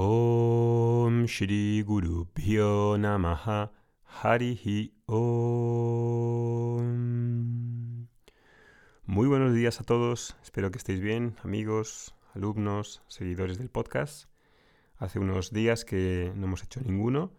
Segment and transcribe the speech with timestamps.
[0.00, 3.72] Om Shri Guru Pyo Namaha
[4.04, 6.86] Harihi Om.
[9.06, 14.30] Muy buenos días a todos, espero que estéis bien, amigos, alumnos, seguidores del podcast.
[14.98, 17.32] Hace unos días que no hemos hecho ninguno,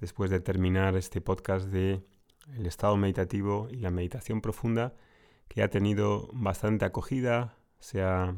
[0.00, 2.02] después de terminar este podcast de
[2.56, 4.96] el estado meditativo y la meditación profunda,
[5.46, 8.34] que ha tenido bastante acogida, se ha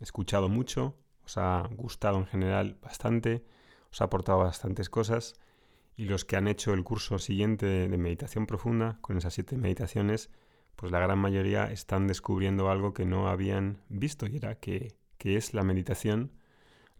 [0.00, 3.44] escuchado mucho os ha gustado en general bastante,
[3.90, 5.34] os ha aportado bastantes cosas
[5.96, 10.30] y los que han hecho el curso siguiente de meditación profunda con esas siete meditaciones,
[10.76, 15.36] pues la gran mayoría están descubriendo algo que no habían visto y era que, que
[15.36, 16.32] es la meditación,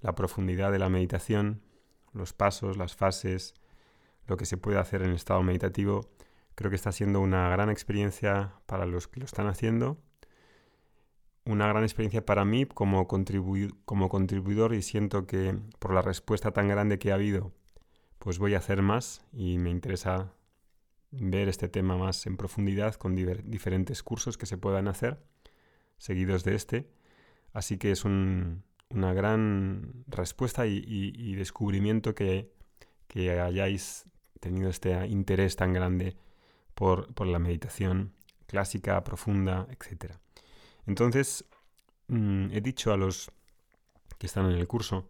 [0.01, 1.63] la profundidad de la meditación,
[2.13, 3.55] los pasos, las fases,
[4.27, 6.09] lo que se puede hacer en el estado meditativo.
[6.55, 9.99] Creo que está siendo una gran experiencia para los que lo están haciendo
[11.47, 16.69] una gran experiencia para mí como, como contribuidor y siento que por la respuesta tan
[16.69, 17.53] grande que ha habido,
[18.19, 20.33] pues voy a hacer más y me interesa
[21.13, 25.23] ver este tema más en profundidad con diferentes cursos que se puedan hacer,
[25.99, 26.91] seguidos de este.
[27.53, 32.53] Así que es una gran respuesta y, descubrimiento que,
[33.07, 34.05] que, hayáis
[34.41, 36.17] tenido este interés tan grande
[36.75, 38.13] por, por la meditación
[38.47, 40.21] clásica, profunda, etcétera.
[40.87, 41.45] Entonces,
[42.09, 43.31] mm, he dicho a los
[44.19, 45.09] que están en el curso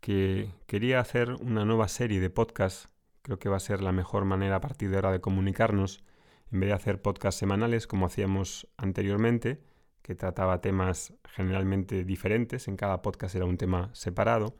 [0.00, 2.88] que quería hacer una nueva serie de podcasts.
[3.22, 6.02] Creo que va a ser la mejor manera a partir de ahora de comunicarnos,
[6.50, 9.62] en vez de hacer podcasts semanales como hacíamos anteriormente,
[10.02, 14.56] que trataba temas generalmente diferentes, en cada podcast era un tema separado.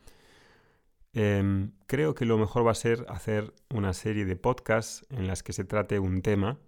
[1.12, 5.42] Em, creo que lo mejor va a ser hacer una serie de podcasts en las
[5.42, 6.58] que se trate un tema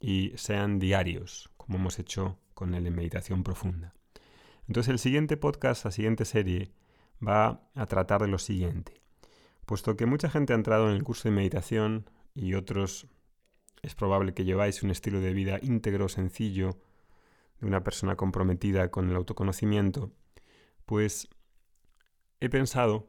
[0.00, 3.92] y sean diarios, como hemos hecho con el de meditación profunda.
[4.68, 6.70] Entonces el siguiente podcast, la siguiente serie,
[7.20, 9.02] va a tratar de lo siguiente.
[9.66, 13.08] Puesto que mucha gente ha entrado en el curso de meditación y otros
[13.82, 16.78] es probable que lleváis un estilo de vida íntegro, sencillo,
[17.58, 20.12] de una persona comprometida con el autoconocimiento,
[20.86, 21.28] pues
[22.38, 23.08] he pensado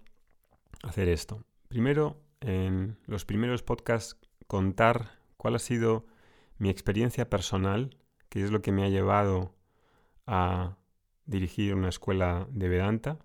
[0.81, 1.45] hacer esto.
[1.67, 6.07] Primero, en los primeros podcasts, contar cuál ha sido
[6.57, 7.99] mi experiencia personal
[8.33, 9.53] qué es lo que me ha llevado
[10.25, 10.79] a
[11.27, 13.19] dirigir una escuela de Vedanta,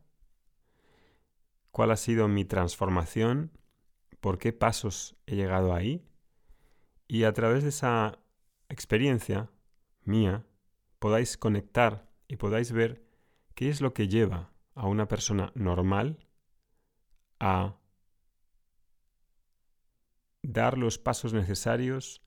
[1.71, 3.51] cuál ha sido mi transformación,
[4.21, 6.05] por qué pasos he llegado ahí,
[7.07, 8.19] y a través de esa
[8.69, 9.51] experiencia
[10.05, 10.45] mía
[10.99, 13.03] podáis conectar y podáis ver
[13.55, 16.19] qué es lo que lleva a una persona normal
[17.41, 17.79] a
[20.43, 22.21] dar los pasos necesarios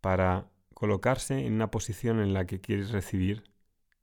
[0.00, 0.51] para
[0.82, 3.44] colocarse en una posición en la que quieres recibir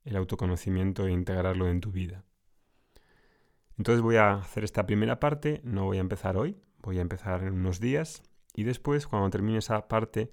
[0.02, 2.24] el autoconocimiento e integrarlo en tu vida.
[3.76, 7.42] Entonces voy a hacer esta primera parte, no voy a empezar hoy, voy a empezar
[7.42, 8.22] en unos días
[8.54, 10.32] y después, cuando termine esa parte,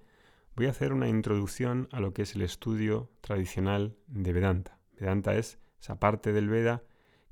[0.55, 4.79] voy a hacer una introducción a lo que es el estudio tradicional de Vedanta.
[4.97, 6.81] Vedanta es esa parte del Veda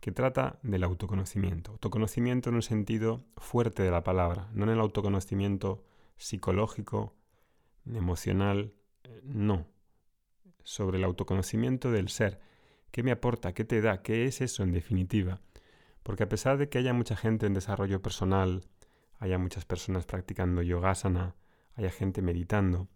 [0.02, 1.72] que trata del autoconocimiento.
[1.72, 5.86] Autoconocimiento en un sentido fuerte de la palabra, no en el autoconocimiento
[6.18, 7.16] psicológico,
[7.86, 8.74] emocional,
[9.24, 9.68] no.
[10.64, 12.40] Sobre el autoconocimiento del ser.
[12.92, 13.54] ¿Qué me aporta?
[13.54, 14.02] ¿Qué te da?
[14.02, 15.42] ¿Qué es eso en definitiva?
[16.04, 18.66] Porque a pesar de que haya mucha gente en desarrollo personal,
[19.20, 21.36] haya muchas personas practicando yogasana,
[21.76, 22.88] haya gente meditando,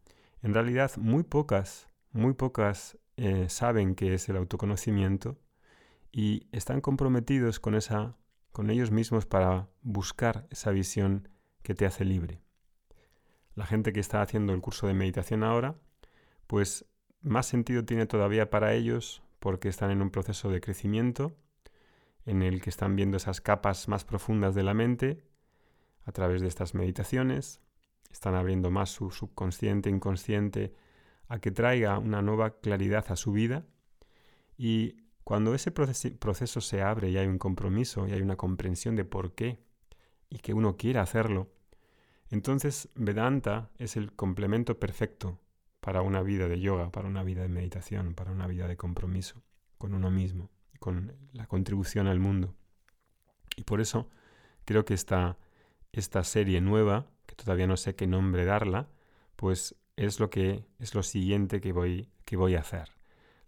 [0.41, 5.37] en realidad muy pocas, muy pocas eh, saben qué es el autoconocimiento
[6.11, 8.17] y están comprometidos con esa,
[8.51, 11.27] con ellos mismos para buscar esa visión
[11.61, 12.41] que te hace libre.
[13.53, 15.75] La gente que está haciendo el curso de meditación ahora
[16.49, 16.83] pues
[17.21, 21.37] más sentido tiene todavía para ellos porque están en un proceso de crecimiento
[22.25, 25.23] en el que están viendo esas capas más profundas de la mente
[26.05, 27.61] a través de estas meditaciones,
[28.11, 30.73] están abriendo más su subconsciente, inconsciente,
[31.27, 33.67] a que traiga una nueva claridad a su vida.
[34.57, 39.05] Y cuando ese proceso se abre y hay un compromiso y hay una comprensión de
[39.05, 39.59] por qué
[40.31, 41.51] y que uno quiera hacerlo,
[42.31, 45.37] entonces Vedanta es el complemento perfecto
[45.79, 49.41] para una vida de yoga, para una vida de meditación, para una vida de compromiso
[49.77, 50.49] con uno mismo,
[50.79, 52.53] con la contribución al mundo.
[53.55, 54.09] Y por eso
[54.65, 55.37] creo que esta,
[55.91, 58.89] esta serie nueva, que todavía no sé qué nombre darla,
[59.35, 62.89] pues es lo que es lo siguiente que voy, que voy a hacer.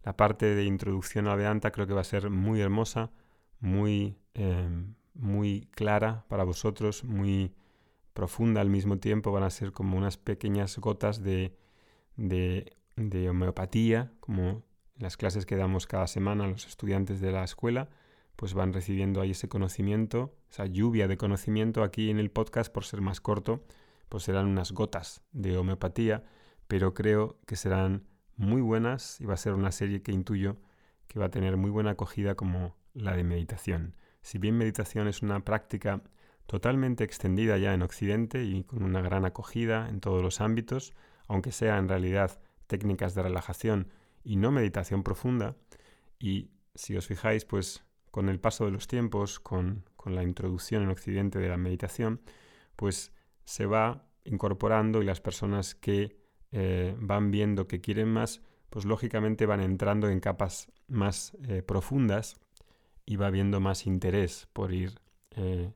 [0.03, 3.11] La parte de introducción a Vedanta creo que va a ser muy hermosa,
[3.59, 7.53] muy, em, muy clara para vosotros, muy
[8.13, 9.31] profunda al mismo tiempo.
[9.31, 11.55] Van a ser como unas pequeñas gotas de,
[12.15, 12.75] de,
[13.29, 14.63] homeopatía, como
[14.97, 17.89] las clases que damos cada semana a los estudiantes de la escuela,
[18.35, 22.85] pues van recibiendo ahí ese conocimiento, esa lluvia de conocimiento aquí en el podcast por
[22.85, 23.63] ser más corto,
[24.09, 26.23] pues serán unas gotas de homeopatía,
[26.67, 30.57] pero creo que serán muy buenas y va a ser una serie que intuyo
[31.07, 33.95] que va a tener muy buena acogida como la de meditación.
[34.21, 36.01] Si bien meditación es una práctica
[36.45, 40.93] totalmente extendida ya en Occidente y con una gran acogida en todos los ámbitos,
[41.31, 43.87] aunque sea en realidad técnicas de relajación
[44.21, 45.55] y no meditación profunda,
[46.19, 50.89] y si os fijáis, pues con el paso de los tiempos, con, la introducción en
[50.89, 52.21] Occidente de la meditación,
[52.75, 53.13] pues
[53.45, 56.17] se va incorporando y las personas que
[56.51, 62.35] eh, van viendo que quieren más, pues lógicamente van entrando en capas más eh, profundas
[63.05, 64.99] y va habiendo más interés por ir
[65.35, 65.71] eh,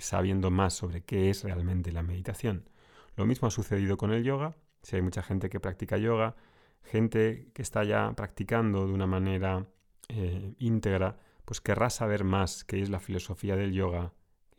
[0.00, 2.68] sabiendo más sobre qué es realmente la meditación.
[3.16, 4.56] Lo mismo ha sucedido con el yoga.
[4.82, 6.34] Si hay mucha gente que practica yoga,
[6.82, 9.66] gente que está ya practicando de una manera
[10.08, 14.12] eh, íntegra, pues querrá saber más qué es la filosofía del yoga,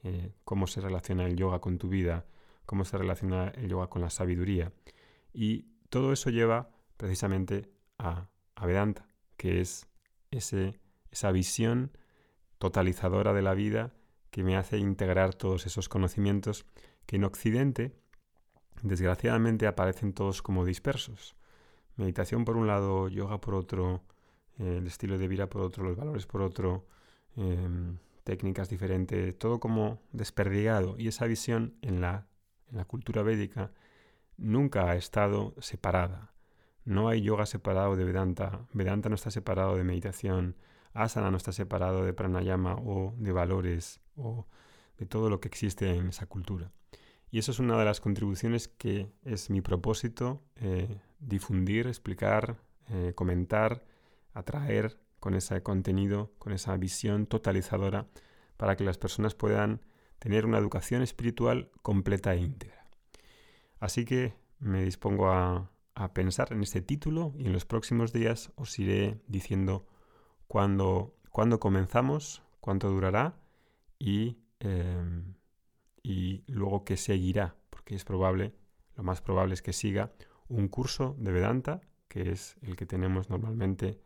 [0.03, 2.25] eh, cómo se relaciona el yoga con tu vida,
[2.65, 4.71] cómo se relaciona el yoga con la sabiduría.
[5.33, 9.87] Y todo eso lleva precisamente a, a Vedanta, que es
[10.31, 10.79] ese,
[11.11, 11.91] esa visión
[12.57, 13.93] totalizadora de la vida
[14.29, 16.65] que me hace integrar todos esos conocimientos
[17.05, 17.95] que en Occidente,
[18.81, 21.35] desgraciadamente, aparecen todos como dispersos.
[21.95, 24.03] Meditación por un lado, yoga por otro,
[24.57, 26.85] el estilo de vida por otro, los valores por otro,
[27.35, 30.95] em, técnicas diferentes, todo como desperdigado.
[30.97, 32.27] Y esa visión en la,
[32.71, 33.71] en la cultura védica
[34.37, 36.33] nunca ha estado separada.
[36.85, 40.55] No hay yoga separado de Vedanta, Vedanta no está separado de meditación,
[40.93, 44.47] asana no está separado de pranayama o de valores o
[44.97, 46.71] de todo lo que existe en esa cultura.
[47.33, 52.57] Y eso es una de las contribuciones que es mi propósito, eh, difundir, explicar,
[52.89, 53.83] eh, comentar,
[54.35, 58.05] atraer con ese contenido, con esa visión totalizadora,
[58.55, 59.81] para que las personas puedan
[60.19, 62.85] tener una educación espiritual completa e íntegra.
[63.79, 68.51] Así que me dispongo a, a pensar en este título y en los próximos días
[68.57, 69.87] os iré diciendo
[70.45, 71.15] cuándo,
[71.59, 73.39] comenzamos, cuánto durará
[73.97, 75.33] y, em,
[76.03, 78.53] y luego qué seguirá, porque es probable,
[78.95, 80.11] lo más probable es que siga
[80.49, 83.99] un curso de Vedanta, que es el que tenemos normalmente,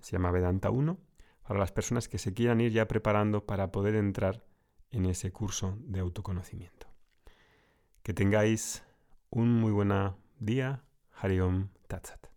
[0.00, 0.96] se llama Vedanta 1,
[1.42, 4.44] para las personas que se quieran ir ya preparando para poder entrar
[4.90, 6.86] en ese curso de autoconocimiento.
[8.02, 8.82] Que tengáis
[9.30, 9.92] un muy buen
[10.38, 10.84] día.
[11.16, 12.33] Hariom Tatsat.